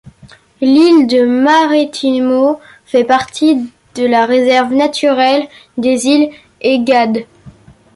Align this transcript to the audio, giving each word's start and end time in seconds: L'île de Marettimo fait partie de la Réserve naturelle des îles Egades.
L'île 0.61 1.05
de 1.05 1.23
Marettimo 1.27 2.59
fait 2.87 3.03
partie 3.03 3.57
de 3.93 4.03
la 4.03 4.25
Réserve 4.25 4.73
naturelle 4.73 5.47
des 5.77 6.07
îles 6.07 6.31
Egades. 6.61 7.25